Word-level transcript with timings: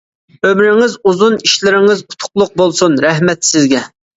ئۆمرىڭىز 0.47 0.95
ئۇزۇن، 1.11 1.35
ئىشلىرىڭىز 1.49 2.03
ئۇتۇقلۇق 2.07 2.59
بولسۇن، 2.63 2.99
رەھمەت 3.07 3.53
سىزگە! 3.53 3.89